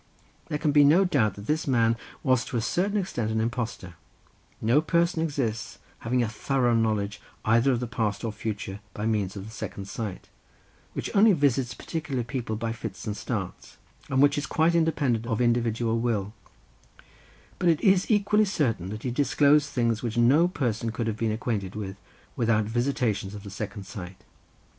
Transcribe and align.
There 0.47 0.57
can 0.57 0.71
be 0.71 0.83
no 0.83 1.05
doubt 1.05 1.35
that 1.35 1.45
this 1.45 1.67
man 1.67 1.95
was 2.23 2.43
to 2.45 2.57
a 2.57 2.61
certain 2.61 2.97
extent 2.97 3.29
an 3.29 3.39
impostor; 3.39 3.93
no 4.59 4.81
person 4.81 5.21
exists 5.21 5.77
having 5.99 6.23
a 6.23 6.27
thorough 6.27 6.73
knowledge 6.73 7.21
either 7.45 7.71
of 7.71 7.79
the 7.79 7.85
past 7.85 8.23
or 8.23 8.31
future 8.31 8.79
by 8.95 9.05
means 9.05 9.35
of 9.35 9.45
the 9.45 9.51
second 9.51 9.87
sight, 9.87 10.27
which 10.93 11.15
only 11.15 11.33
visits 11.33 11.75
particular 11.75 12.23
people 12.23 12.55
by 12.55 12.73
fits 12.73 13.05
and 13.05 13.15
starts, 13.15 13.77
and 14.09 14.23
which 14.23 14.39
is 14.39 14.47
quite 14.47 14.73
independent 14.73 15.27
of 15.27 15.39
individual 15.39 15.99
will; 15.99 16.33
but 17.59 17.69
it 17.69 17.79
is 17.81 18.09
equally 18.09 18.43
certain 18.43 18.89
that 18.89 19.03
he 19.03 19.11
disclosed 19.11 19.69
things 19.69 20.01
which 20.01 20.17
no 20.17 20.47
person 20.47 20.91
could 20.91 21.05
have 21.05 21.17
been 21.17 21.31
acquainted 21.31 21.75
with 21.75 21.95
without 22.35 22.65
visitations 22.65 23.35
of 23.35 23.43
the 23.43 23.51
second 23.51 23.85
sight. 23.85 24.23